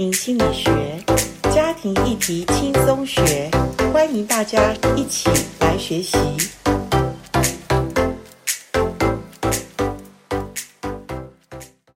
[0.00, 0.70] 心理学，
[1.52, 3.50] 家庭议题轻松学，
[3.92, 6.16] 欢迎大家一起来学习。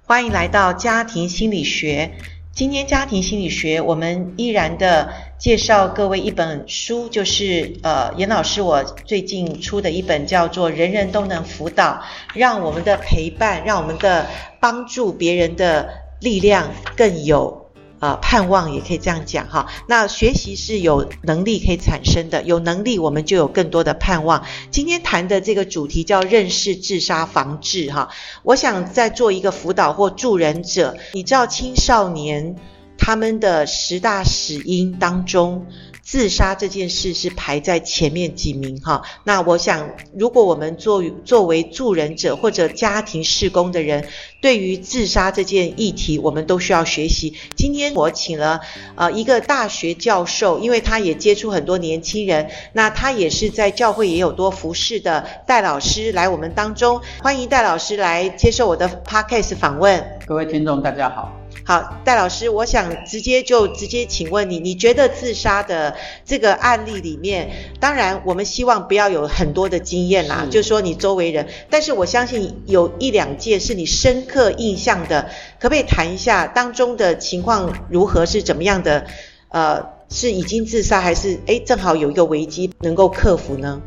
[0.04, 2.11] 欢迎来到家庭心理学。
[2.53, 12.03] 今天家庭心理学，我们依然的介绍各位一本书，就是呃严老师我最近出的一本，叫做《人人都能辅导》，
[12.34, 14.27] 让我们的陪伴，让我们的
[14.59, 16.03] 帮助别人的。
[16.23, 17.62] 力量更有
[18.03, 19.69] 呃盼望，也可以这样讲哈。
[19.87, 24.45] 那学习是有能力可以产生的，有能力我们就有更多的盼望。
[24.73, 28.09] 今天谈的这个主题叫认识自杀防治哈。
[28.42, 32.56] 我想在做一个辅导或助人者，你知道青少年
[32.98, 35.64] 他们的十大死因当中。
[36.02, 44.06] 自杀这件事是排在前面几名哈，那我想，如果我们作作为助人者或者家庭事工的人，
[44.41, 47.34] 对于自杀这件议题，我们都需要学习。
[47.56, 48.61] 今天我请了
[48.97, 60.19] 呃一个大学教授，因为他也接触很多年轻人，那他也是在教会也有多服侍的戴老师来我们当中，欢迎戴老师来接受我的 Podcast 访问。
[60.27, 61.42] 各位听众，大家好。
[61.64, 75.30] 好，戴老师，我想直接就直接请问你，你觉得自杀的这个案例里面，当然我们希望不要有很多的经验啦，是就是说你周围人，但是我相信有一两件是你深刻印象的，
[75.61, 79.06] 可不可以谈一下当中的情况如何，是怎么样的？
[79.48, 83.83] 呃，是已经自杀，还是诶正好有一个危机能够克服呢？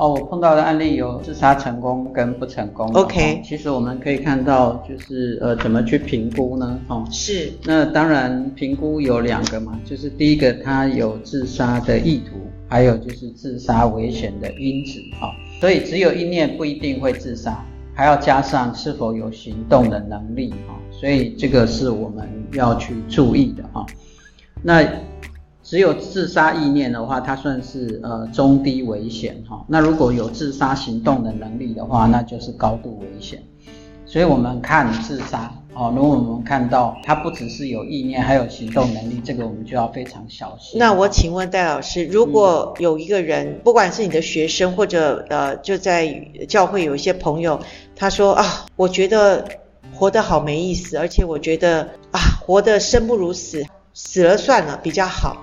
[0.00, 2.90] 哦，我碰到的案例有自杀成功跟不成功。
[2.94, 6.80] OK，其实我们可以看到，就是呃，怎么去评估呢？
[6.88, 7.52] 哦，是。
[7.64, 14.98] 那当然，评估有两个嘛，就是第一个，他有自杀的意图，还有就是自杀危险的因子。
[15.20, 20.48] 哈、哦，所以只有意念不一定会自杀，还要加上是否有行动的能力。
[20.66, 23.62] 哈、哦，所以这个是我们要去注意的。
[23.74, 23.86] 哈、哦，
[24.62, 24.82] 那。
[25.70, 29.64] 只有自杀意念的话，它算是呃中低危险哈。
[29.68, 33.40] 那如果有自杀行动的能力的话，那就是高度危险。
[34.04, 40.76] 所以我们看自杀哦，如果我们看到它不只是有意念，还有行动能力，这个我们就要非常小心。
[40.76, 46.08] 那我请问戴老师，如果有一个人，不管是你的学生或者呃就在
[46.48, 47.60] 教会有一些朋友，
[47.94, 49.46] 他说啊，我觉得
[49.94, 53.64] 活得好没意思，而且我觉得啊，活得生不如死，
[53.94, 55.36] 死了算了比较好。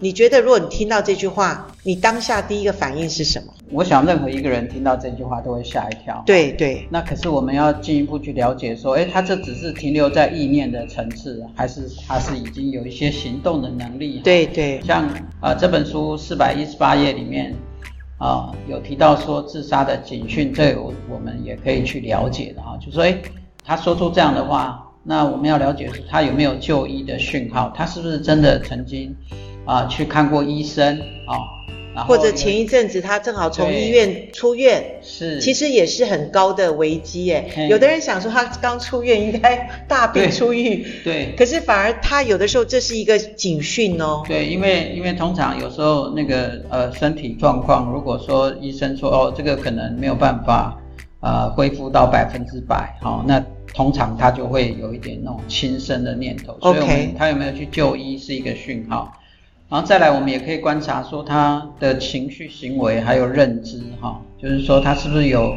[0.00, 3.52] 你觉得，如果你听到这句话，你当下第一个反应是什么？
[3.72, 6.22] 我想，任何一个人听到这句话都会吓一跳。
[6.24, 6.86] 对对。
[6.88, 14.20] 那可是我们要进一步去了解，说，诶，他这只是停留在意念的层次，还是他是已经有一些行动的能力？
[14.22, 14.80] 对对。
[14.82, 15.04] 像
[15.40, 17.52] 啊、呃，这本书四百一十八页里面
[18.18, 23.20] 啊、呃，有提到说自杀的警讯，这我我们也可以去了解的啊，就说，诶，
[23.64, 29.12] 他说出这样的话，那我们要了解是他有没有就医的讯号，他是不是真的曾经。
[29.68, 37.68] 啊，去看过医生啊，或者前一阵子他正好从医院出院，是，其实也是很高的危机耶。
[37.68, 44.22] 有的人想说他刚出院应该大病初愈，对，可是反而他有的时候这是一个警讯哦。
[44.26, 50.80] 对，因为因为通常有时候那个呃身体状况，如果说医生说哦这个可能没有办法
[51.20, 56.56] 呃恢复到百分之百，好，那通常他就会有一点那种轻生的念头。
[56.62, 59.12] 所以我们 OK，他有没有去就医是一个讯号。
[59.70, 65.52] 然后再来，我们也可以观察说他的情绪、行为还有认知，哈，就是说他是不是有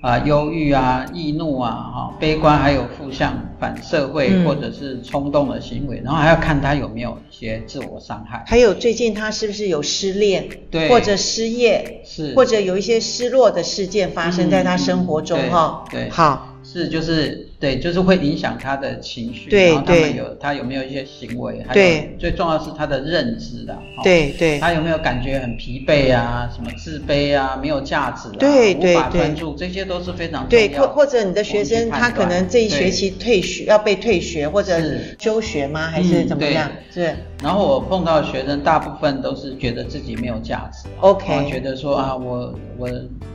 [0.00, 6.00] 啊忧郁啊、易怒啊、哈悲观，还有负向反社会或者是冲动的行为。
[6.04, 8.44] 然后还要看他有没有一些自我伤害。
[8.46, 17.46] 还有最近他是不是有失恋，对，或者失业，是，或者有一些失落的事件发生在他生活中，哈、嗯，对，好，是就是。
[17.60, 30.68] 对，就是会影响他的情绪，对，然后他们有他有没有一些行为，还有最重要是他的认知的，对对，他有没有感觉很疲惫啊，什么自卑啊，没有价值啊，对对对，无法专注，这些都是非常重要。
[30.68, 34.80] 对，或或者你的学生他可能这一学期退学，要被退学或者
[35.18, 35.88] 休学吗？
[35.88, 36.70] 还是怎么样？
[36.94, 37.12] 是。
[37.42, 42.88] 然后我碰到的学生大部分都是觉得自己没有价值，OK，觉得说啊，我我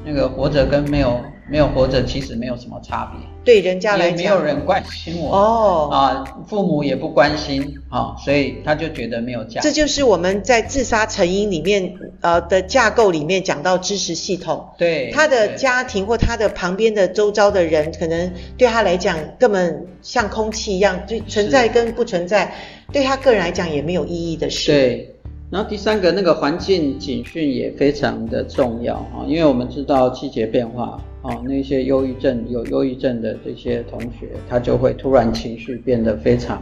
[0.06, 1.20] 那个活着跟没有。
[1.50, 3.28] 没有活着，其实没有什么差别。
[3.44, 9.68] 对人家来讲，也没有人关心我哦啊，父母也不关心啊，所以他就觉得没有价值。
[9.68, 14.66] 这就是我们在自杀成因里面呃的架构里面讲到支持系统。
[14.78, 22.56] 对，他的家庭或他的旁边的周遭的人，可能对他来讲根本像空气一样，就存在跟不存在，
[22.94, 24.72] 对他个人来讲也没有意义的事。
[24.72, 25.10] 对。
[25.52, 36.58] 然后第三个那个环境警讯也非常的重要啊，因为我们知道季节变化啊，那些忧郁症有忧郁症的这些同学，他就会突然情绪变得非常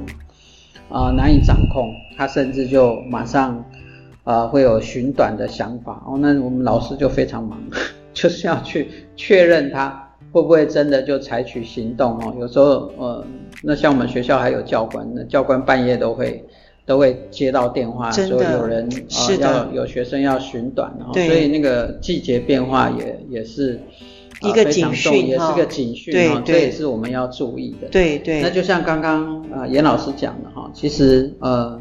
[0.88, 3.66] 啊、呃、难以掌控，他甚至就马上
[4.24, 7.60] 呃会有寻短的想法哦，那我们老师就非常忙，
[8.14, 12.36] 就是要去确认他会不会真的就采取行动哦。
[12.40, 13.26] 有时候呃，
[13.64, 16.46] 那像我们学校还有教官，那教官半夜都会
[16.86, 23.80] 都会接到电话，说有人呃要有学生要寻短，然后所以那个季节变化也也是。
[24.44, 27.88] 一个警讯，也是个警讯，对，这也是我们要注意的。
[27.90, 28.42] 对对。
[28.42, 31.80] 那就像刚刚呃严老师讲的哈，其实呃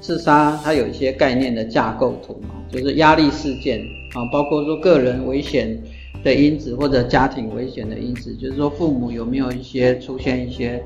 [0.00, 3.80] 自杀它有一些概念的架构图嘛，就是压力事件
[4.14, 5.82] 啊，包括说个人危险
[6.22, 10.82] 的因子或者家庭危险的因子，就是说父母有没有一些出现一些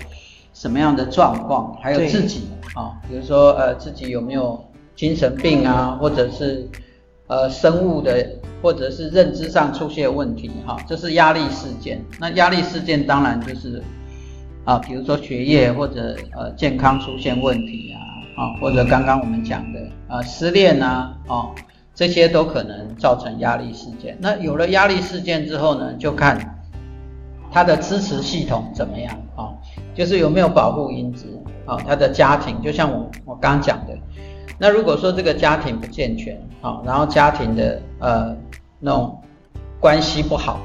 [0.55, 2.43] 什么样的状况，还有自己
[2.75, 4.62] 啊，比如说呃自己有没有
[4.94, 6.69] 精神病啊，或者是。
[7.31, 8.26] 呃，生物的
[8.63, 12.05] 或者是认知上出现问题，哈，这是压力事件。
[12.19, 13.83] 那压力事件当然就是
[14.65, 17.99] 啊，比如说学业或者呃健康出现问题啊，
[18.43, 21.55] 啊，或者刚刚我们讲的啊失恋啊，哦，
[21.95, 24.17] 这些都可能造成压力事件。
[24.21, 26.59] 那有了压力事件之后呢，就看
[27.51, 29.49] 他的支持系统怎么样啊，
[29.95, 31.27] 就是有没有保护因子
[31.65, 33.97] 啊，他的家庭，就像我我刚讲的。
[34.61, 38.37] 那如果说这个家庭不健全，好，然后家庭的呃
[38.81, 39.21] 那种
[39.81, 40.61] 关系不好，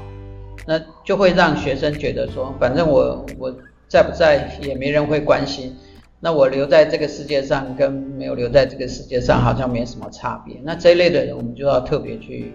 [0.66, 3.54] 那就会让学生觉得说，反正我我
[3.88, 5.76] 在不在也没人会关心，
[6.20, 10.60] 那我留在这个世界上跟没有留在这个世界上好像没什么差别。
[10.62, 12.52] 那这一类的人，我们就要特别去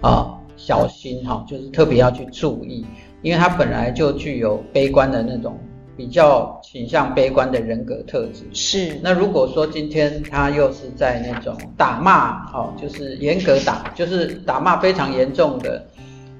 [0.00, 2.84] 啊小心哈，就是特别要去注意，
[3.22, 5.58] 因为他本来就具有悲观的那种。
[5.98, 9.00] 比较倾向悲观的人格特质是。
[9.02, 15.84] 那如果说今天他又是在那种打骂哦，就是严格打，就是打骂非常严重的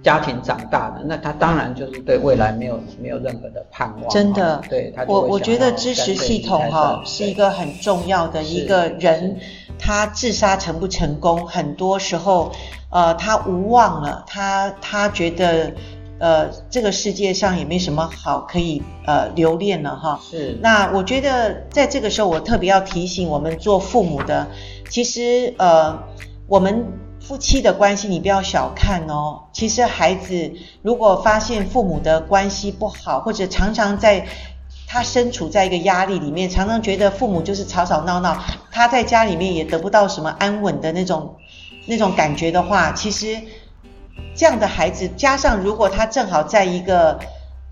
[0.00, 4.08] 家庭长大的，那他当然就是对未来没有没有任何的盼望。
[4.08, 9.40] 真的，对他我我觉得支持系统哈是一个很重要的一个人，
[9.76, 12.52] 他自杀成不成功，很多时候
[12.90, 15.72] 呃他无望了，他他觉得。
[16.20, 20.20] 呃，这个世界上也没什么好可以呃留恋了哈。
[20.28, 20.58] 是。
[20.60, 24.48] 那我觉得在这个时候，我特别要提醒我们做父母的，
[24.90, 25.96] 其实呃，
[26.48, 26.84] 我们
[27.20, 29.44] 夫妻的关系你不要小看哦。
[29.52, 34.26] 其实孩子如果发现父母的关系不好，或者常常在
[34.88, 38.36] 他身处在一个压力里面，常常觉得父母就是吵吵闹闹，
[38.72, 41.36] 他在家里面也得不到什么安稳的那种
[41.86, 43.38] 那种感觉的话，其实。
[44.34, 47.18] 这样的孩子，加上如果他正好在一个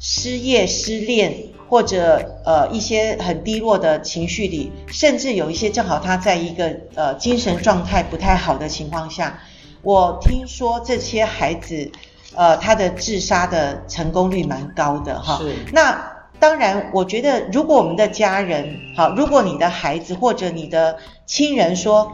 [0.01, 1.33] 失业、失恋，
[1.69, 9.39] 或者呃一些很低落的情绪里，甚至有一些正好他在一个呃精神状态不太好的情况下，
[9.83, 11.91] 我听说这些孩子
[12.35, 15.39] 呃他的自杀的成功率蛮高的哈。
[15.39, 15.55] 是。
[15.73, 22.13] 那当然，我觉得如果我们的家人好，如果你的孩子或者你的亲人说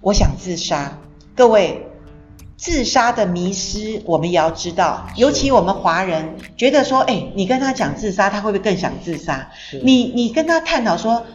[0.00, 0.98] 我想自杀，
[1.36, 1.86] 各位。
[2.56, 5.06] 自杀的迷失，我们也要知道。
[5.16, 9.50] 尤其我们华人觉得说，哎，你跟他讲自杀，他会不会更想自杀？
[9.82, 11.26] 你你跟他探讨说，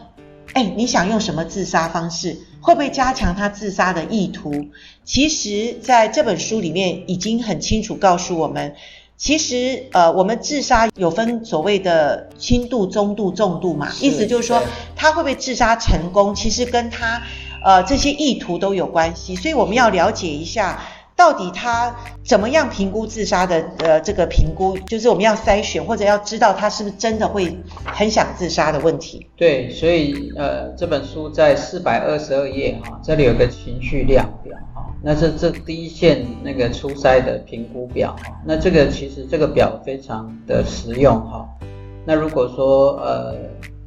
[0.54, 2.38] 哎，你想用什么自杀方式？
[2.62, 4.66] 会不会加强他自杀的意图？
[5.04, 8.74] 其实，在这本书里面已经很清楚告诉我们，
[9.16, 13.92] 其实呃，我们自杀有分所谓的轻度、中度、重度嘛。
[14.00, 14.62] 意思就是说，
[14.96, 17.22] 他会不会自杀成功，其实跟他
[17.64, 19.36] 呃这些意图都有关系。
[19.36, 20.82] 所以我们要了解一下。
[21.20, 23.62] 到底他怎么样评估自杀的？
[23.80, 29.26] 呃，这个评估就是我们要筛选，或者要知道他是不是真的会很想自杀的问题。
[29.36, 41.46] 对，所以呃，这本书在四百二十二页哈，这里有个情绪量表哈，那是这第一线那个初筛的评估表哈，那这个其实这个表非常的实用哈。
[42.06, 43.34] 那如果说呃。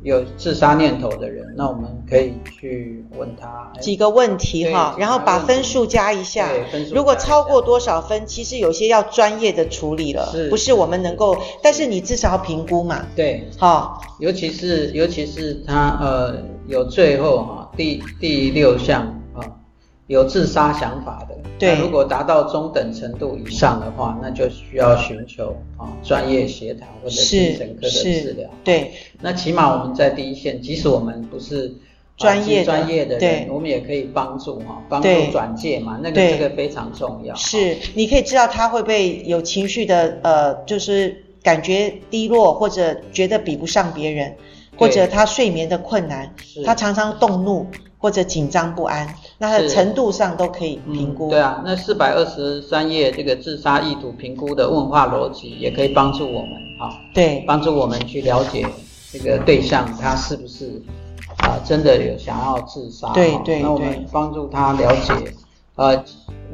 [0.03, 6.49] 有自杀念头的人，那我们可以去问他几个问题哈，然后把分数加一下。
[6.49, 6.93] 对，分数。
[6.93, 11.37] 如果超过多少分，其实有些要专业的处理了，是不是我们能够？
[11.61, 13.05] 但是你至少要评估嘛。
[13.15, 16.35] 对，好，尤其是尤其是他呃
[16.67, 19.19] 有最后哈第第六项。
[20.07, 28.49] 有自杀想法的，对，那如果达到中等程度以上的话，那就需要寻求啊专业协谈或者精神科的治疗。
[28.65, 28.91] 对，
[29.21, 31.73] 那起码我们在第一线，即使我们不是
[32.17, 37.33] 专业专业的人，我们也可以帮助哈，帮助转介嘛，那个这个非常重要。
[37.35, 44.35] 是，你可以知道他会不会有情绪的呃，就是感觉低落，或者觉得比不上别人，
[44.77, 47.65] 或者他睡眠的困难，他常常动怒。
[48.03, 49.07] 或者紧张不安，
[49.43, 51.27] 那它的程度上都可以评估。
[51.27, 58.65] 嗯、对啊，那四百二十三页这个自杀意图评估的问话逻辑，也可以帮助我们啊，对，帮助我们去了解
[59.11, 60.81] 这个对象他是不是
[61.39, 65.13] 啊、呃，真的有想要自杀，对对对，那我们帮助他了解，
[65.75, 66.01] 呃。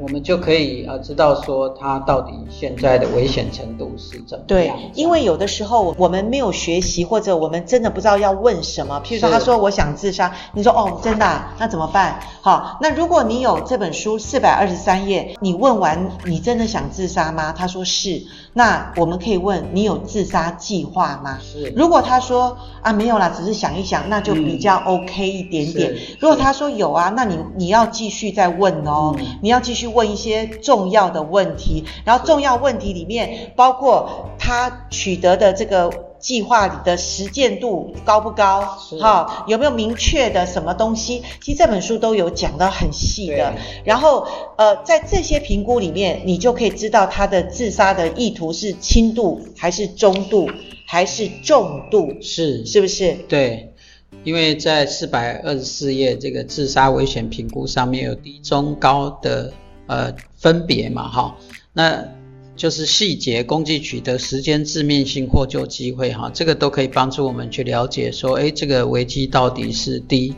[0.00, 4.44] 我们就可以呃知道说他到底现在的危险程度是怎么样。
[4.46, 9.00] 对，因为有的时候我们没有学习，或者我们真的不知道要问什么。
[9.04, 12.18] 譬如说，他说我想自杀，你说哦，真的啊，那怎么办？
[12.40, 17.52] 好，那如果你有这本书四百二十三页，你问完你真的想自杀吗？
[17.52, 18.22] 他说是，
[18.54, 21.38] 那我们可以问你有自杀计划吗？
[21.42, 21.74] 是。
[21.76, 25.92] 如果他说啊没有啦，只是想一想，那就比较 OK 一点点。
[25.92, 29.89] 嗯，如果他说有啊，那你你要继续再问哦，嗯，你要继续。
[29.90, 38.60] 问一些重要的问题，然后重要问题里面包括他取得的这个计划里的实践度高不高？
[39.00, 41.22] 哈，有没有明确的什么东西？
[41.42, 43.54] 其实这本书都有讲得很细的。
[43.84, 50.48] 然后呃，在这些评估里面，你就可以知道他的自杀的意图是轻度还是中度
[50.86, 52.14] 还是重度？
[52.20, 53.12] 是是不是？
[53.28, 53.66] 对。
[54.24, 59.52] 因为在四百二十四页这个自杀危险评估上面有低、中、高的。
[59.90, 61.36] 呃，分别嘛，哈，
[61.72, 62.06] 那
[62.54, 70.32] 就是细节、攻击取得时间、致命性、获救机会，哈，这个都可以帮助我们去了解说，诶，这个危机到底是低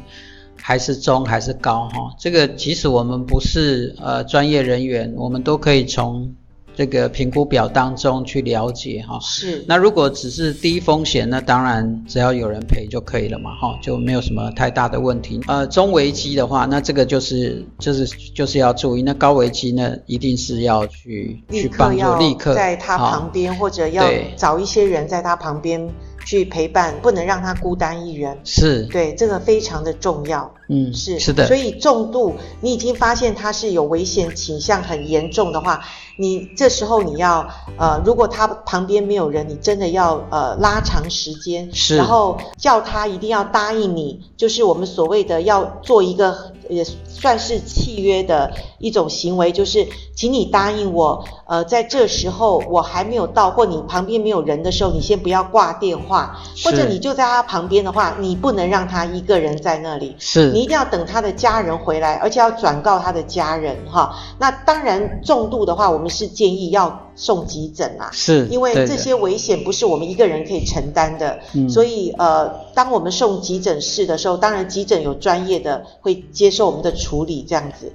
[0.57, 6.35] 还是中还是高，哈，这个即使我们不是呃专业人员，我们都可以从。
[6.75, 9.65] 这个评估表当中去了解哈，是。
[9.69, 15.41] 那如果只是低风险，那当然只要有人陪就可以了嘛，哈，就没有什么太大的问题。
[15.47, 19.03] 呃，中危机的话，那这个就是就是就是要注意。
[19.03, 24.05] 那高危机呢，一定是要去去帮助，立刻在他旁边，或者要
[24.37, 25.89] 找一些人在他旁边
[26.25, 28.39] 去陪伴，不能让他孤单一人。
[28.45, 30.53] 是，对，这个非常的重要。
[30.73, 31.47] 嗯，是是的。
[31.47, 35.85] 所以重度，你已经发现他是有危险倾向很严重的话。
[36.19, 37.49] 你这时候你要
[37.79, 64.15] 呃，如果他旁边没有人，你真的要呃拉长时间，是，然后叫他一定要答应你，就是我们所谓的要做一个也算是契约的一种行为，就是请你答应我，呃，在这时候我还没有到，或你旁边没有人的时候，你先不要挂电话，或者你就在他旁边的话，你不能让他一个人在那里，是，你一定要等他的家人回来，而且要转告他的家人哈。
[64.39, 66.13] 那当然重度的话，我们。
[66.13, 71.41] 是建议要送急诊啊，是因为这些危险不是我们一个人可以承担的，
[71.71, 77.91] 所以呃，当我们送急诊室的时候，当然急诊有专业的会接受我们的处理这样子。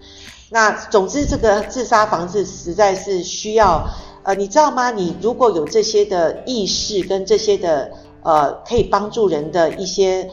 [0.50, 3.88] 那总之，这个自杀防治实在是需要
[4.24, 4.90] 呃，你知道吗？
[4.90, 7.92] 你如果有这些的意识跟这些的
[8.24, 10.28] 呃，可以帮助人的一些。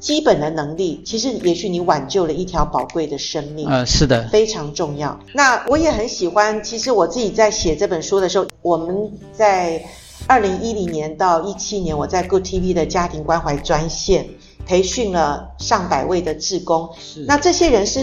[0.00, 3.68] 基本的能力，其实也许你挽救了一条宝贵的生命。
[3.68, 5.20] 呃，是的，非常重要。
[5.34, 9.84] 那我也很喜欢，其实我自己在写这本书的时候，我们在
[10.26, 14.26] 二零一零年到一七年，我在 Good TV 的家庭关怀专线
[14.66, 16.88] 培训了上百位的志工。
[16.98, 17.26] 是。
[17.28, 18.02] 那这些人是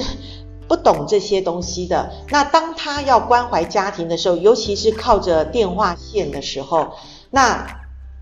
[0.67, 2.11] 不懂这些东西的。
[2.29, 6.89] 那当他要关怀家庭的时候，尤其是靠着电话线的时候，
[7.31, 7.65] 那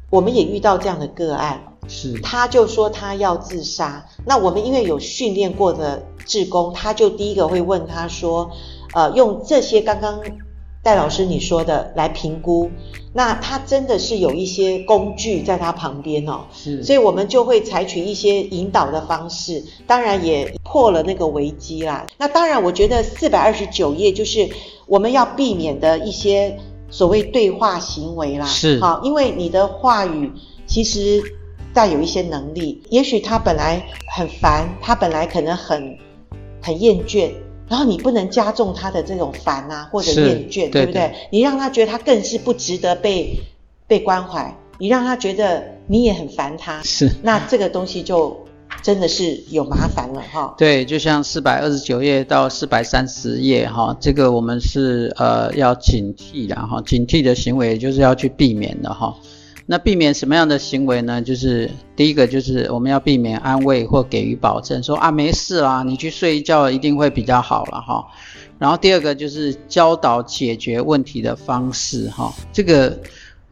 [0.10, 1.62] 我们也遇到这样的个案。
[1.88, 4.06] 是，他就说他要自杀。
[4.26, 8.52] 那我们因为有训练过的志工，他就第一个会问他说，
[8.94, 10.22] 呃，用这些刚刚
[10.82, 12.72] 戴老师你说的来评估。
[13.18, 22.06] 那他真的是有一些工具在他旁边哦，是，所以我们就会采取一些引导的方式，当然也破了那个危机啦。
[22.18, 24.50] 那当然，我觉得四百二十九页就是
[24.86, 28.46] 我们要避免的一些所谓对话行为啦。
[28.46, 30.34] 是，好，因为你的话语
[30.68, 31.24] 其实。
[31.76, 35.98] 带有一些能力，也许他本来很烦，他本来可能很
[36.62, 37.30] 很厌倦，
[37.68, 41.14] 然后你不能加重他的这种烦啊或者厌倦，对不对？
[41.32, 43.38] 你让他觉得他更是不值得被
[43.88, 48.40] 被关怀，你让他觉得你也很烦他，是，那这个东西就
[48.82, 50.56] 真的是有麻烦了哈。
[50.58, 59.14] 对，就像四百二十九页到四百三十页哈，这个我们是呃要警惕的哈，警惕的行为就是要去避免的哈。
[59.66, 61.22] 那避免什么样的行为呢？
[61.22, 68.06] 就是第一个，就是我们要避免安慰或给予保证，说啊没事啦，你去睡一觉一定会比较好了哈。
[68.60, 73.00] 然后第二个就是教导解决问题的方式哈，这个。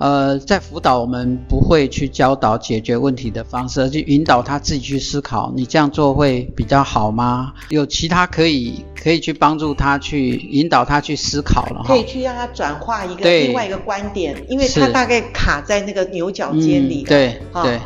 [0.04, 5.54] 呃，在辅导我们不会去教导解决问题的方式，而去引导他自己去思考。
[5.56, 7.54] 你这样做会比较好吗？
[7.70, 11.86] 有其他可以可以去帮助他去引导他去思考了。
[11.88, 17.04] 可以去让他转化一个另外一个观点，因为他大概卡在那个牛角尖里。
[17.04, 17.80] 嗯、对对。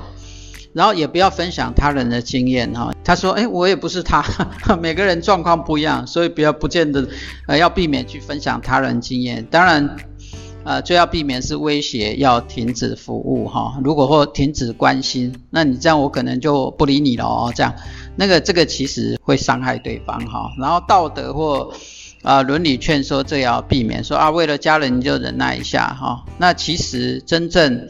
[0.73, 2.91] 然后也不要分享他人的经验哈。
[3.03, 4.25] 他说：“哎，我也不是他，
[4.81, 7.07] 每个人状况不一样，所以不要不见得
[7.45, 9.45] 呃要避免去分享他人经验。
[9.51, 9.95] 当然。”
[10.67, 13.79] 呃，最要避免是威胁要停止服务哈。
[13.81, 17.53] 如果或停止关心，那你这样我可能就不理你了哦。
[17.55, 17.73] 这样，
[18.17, 20.51] 那个这个其实会伤害对方哈。
[20.59, 21.71] 然后道德或
[22.21, 26.25] 啊伦理劝说，这要避免说啊，为了家人你就忍耐一下哈。
[26.37, 27.87] 那其实真正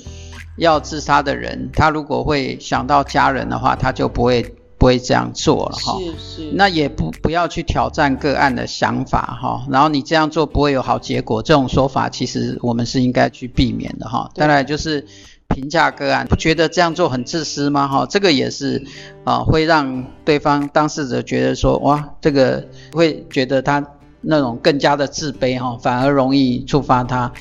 [0.57, 4.46] 要自杀的人，他如果会想到家人的话，他就不会。
[4.77, 14.29] 不会这样做了哈，是是，那也不不要去挑战个案的想法哈，然后你这样做不会有好结果，这种说法其实我们是应该去避免的哈。
[14.36, 15.05] 当然就是
[15.48, 18.05] 评价个案，不觉得这样做很自私吗哈？
[18.05, 18.86] 这个也是
[19.24, 23.84] 啊，会让对方当事者觉得说哇，这个会觉得他
[24.22, 27.34] 那种更加的自卑哈，反而容易触发他。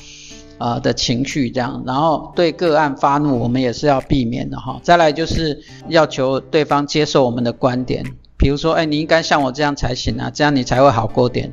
[0.57, 4.79] 呃的情绪这样，然后对个案发怒，我们也是要避免的哈。
[4.83, 5.59] 再来就是
[5.89, 8.03] 要求对方接受我们的观点，
[8.37, 11.51] 比如说，哎，你应该像我这样才行啊，这样你才会好过点。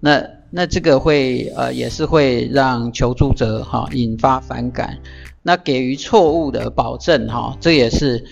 [0.00, 4.98] 那那这个会呃也是会让求助者哈引发反感。
[5.42, 8.24] 那给予错误的保证哈，这也是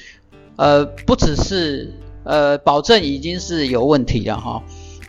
[0.57, 1.93] 呃不只是
[2.25, 4.63] 呃保证已经是有问题了哈。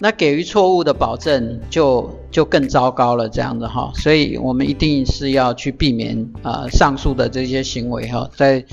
[0.03, 8.65] 那给予错误的保证就就更糟糕了，这样子哈，所以我们一定是要去避免、呃、上述的这些行为哈，在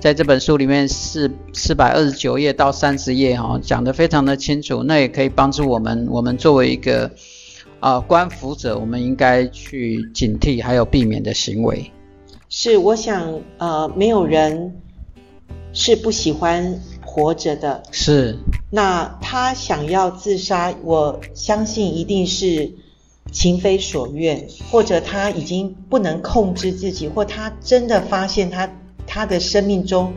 [0.00, 7.04] 在这本书里面四四百二十九页到三十页哈，讲得非常的清楚，那也可以帮助我们，我们作为一个
[7.80, 11.92] 啊、呃、观辅者，我们应该去警惕还有避免的行为。
[12.48, 14.74] 是，我想呃没有人
[15.74, 18.36] 是不喜欢活着的，是。
[18.70, 22.74] 那他想要自杀，我相信一定是
[23.32, 28.70] 情非所愿，或者他已经不能控制自己，或他真的发现他
[29.06, 30.12] 他的生命中，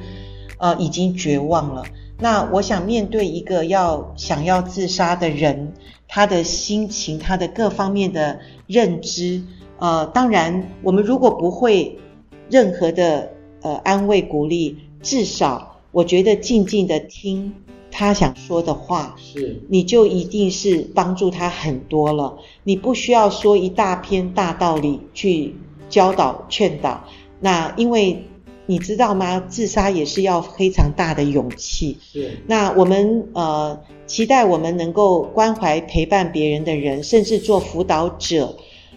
[0.57, 1.83] 呃，已经绝望了。
[2.19, 5.73] 那我想面对一个要想要自杀的人，
[6.09, 9.41] 他的心情，他的各方面的认知，
[9.79, 11.97] 呃，当然我们如果不会
[12.49, 13.31] 任何的
[13.61, 17.53] 呃安慰鼓励，至少我觉得静静的听。
[17.93, 22.37] 他想说的话，是你就一定是帮助他很多了。
[22.63, 25.53] 你不需要说一大篇大道理去
[25.89, 27.03] 教导劝导。
[27.41, 28.23] 那因为
[28.65, 29.41] 你知道吗？
[29.41, 31.97] 自杀也是要非常大的勇气。
[32.01, 32.41] 是。
[32.47, 38.55] 那我们呃期待我们能够关怀陪伴别人的人，甚至做辅导者。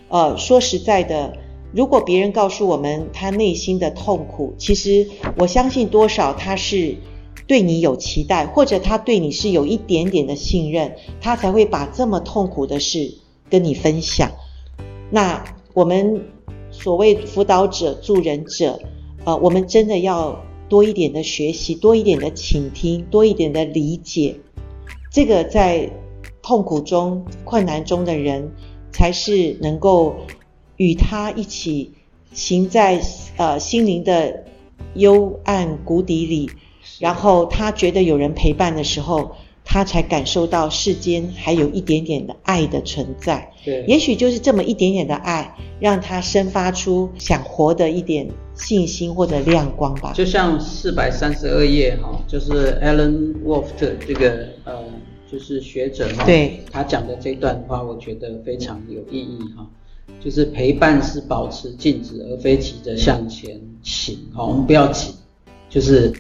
[0.09, 1.37] 呃，说实在的，
[1.75, 6.97] 如果别人告诉我们他内心的痛苦，其实我相信多少他是。
[7.47, 13.13] 对你有期待，或者他对你是有一点点的信任，他才会把这么痛苦的事
[13.51, 14.31] 跟你分享。
[15.11, 16.25] 那我们
[16.71, 18.81] 所谓辅导者、助人者，
[19.27, 24.37] 呃，我们真的要多一点的学习，多一点的倾听，多一点的理解。
[25.13, 25.91] 这个在
[26.41, 28.51] 痛苦中、困难中的人，
[28.91, 30.17] 才是能够
[30.77, 31.93] 与他一起
[32.33, 33.01] 行在
[33.37, 34.45] 呃心灵的
[34.95, 36.51] 幽暗谷底里。
[37.01, 39.35] 然后他觉得有人陪伴的时候，
[39.65, 43.51] 他才感受到世间还有一点点的爱的存在。
[43.65, 50.13] 对，也许就是这么一点点的爱，让他生发出想活的一点信心或者亮光吧。
[50.13, 54.85] 就像四百三十二页哈，就是 Alan Wolf 这个呃，
[55.33, 59.67] 就是学者哈，对，他讲的这段话，我觉得非常有意义哈。
[60.21, 64.19] 就是陪伴是保持静止，而非急着向前行。
[64.33, 65.15] 好，我们不要急，
[65.69, 66.13] 就是。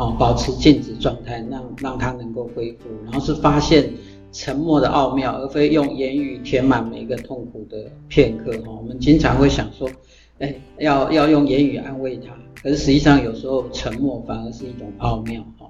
[0.00, 3.92] 哦，保持静止状态，让让他能够恢复，然后是发现
[4.30, 8.52] 沉默的奥妙，而非用言语填满每一个痛苦的片刻。
[8.64, 9.90] 哈，我们经常会想说，
[10.38, 12.32] 哎，要要用言语安慰他，
[12.62, 15.44] 可是实际上有时候沉默反而是一种奥妙。
[15.58, 15.68] 哈，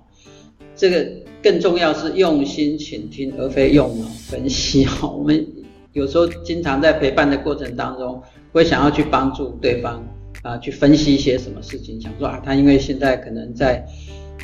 [0.77, 1.11] 这个
[1.43, 4.85] 更重要是用心倾听，而非用脑分析。
[4.85, 5.47] 哈，我们
[5.93, 8.23] 有时候经常在陪伴的过程当中，
[8.53, 10.03] 会想要去帮助对方
[10.43, 13.87] 啊，去分析一些什么事情，想说啊，他因为现在可能在。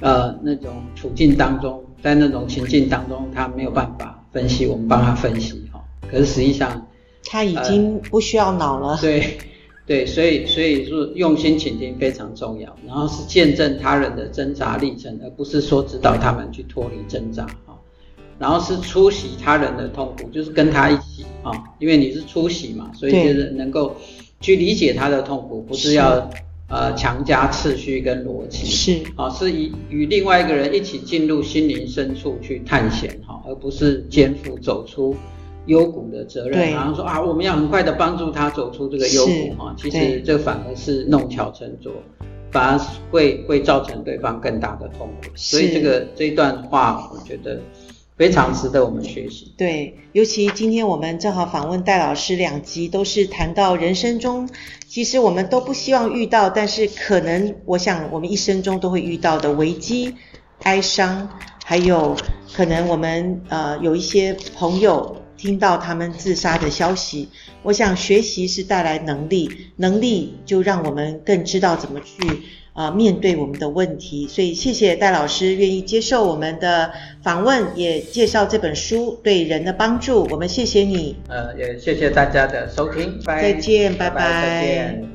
[0.00, 5.80] 呃，那种处境当中，在那种情境当中，他没有办法分析，我们帮他分析哈。
[6.10, 6.84] 可是实际上，
[7.24, 8.88] 他已经不需要脑了。
[8.96, 9.38] 呃、对，
[9.86, 17.63] 对，所以所以说用心倾听非常重要，然后是见证他人的挣扎历程，而不是说指导他们去脱离挣扎哈。
[18.38, 23.96] 然后是出席他人的痛苦，就是跟他一起啊，因为你是出席嘛，所以就是能够
[24.40, 26.28] 去理解他的痛苦，不是要。
[26.66, 28.66] 呃，强加次序跟逻辑。
[28.66, 29.02] 是。
[29.16, 35.14] 啊，是以与另外一个人一起进入心灵深处去探险哈，而不是肩负走出
[35.66, 36.70] 幽谷的责任。
[36.72, 41.92] 然后说啊，我们要很快的帮助他走出这个幽谷哈，其实这反而是弄巧成拙，
[42.50, 45.30] 反而会会造成对方更大的痛苦。
[45.36, 47.60] 所以这个这一段话，我觉得
[48.16, 49.52] 非常值得我们学习。
[49.56, 54.48] 对，尤其今天我们正好访问戴老师两集，都是谈到人生中，
[54.86, 60.14] 其实我们都不希望遇到，但是可能我想我们一生中都会遇到的危机、
[60.62, 61.28] 哀伤，
[61.64, 62.16] 还有
[62.52, 67.28] 可能我们呃有一些朋友听到他们自杀的消息。
[67.64, 72.42] 我想学习是带来能力，能力就让我们更知道怎么去。
[72.74, 80.28] 啊、呃，面对我们的问题，所以谢谢戴老师愿意接受我们的访问，也介绍这本书对人的帮助。
[80.30, 81.16] 我们谢谢你。
[81.28, 84.16] 呃，也谢谢大家的收听，拜再见，拜拜。
[84.16, 85.13] 拜拜，再见。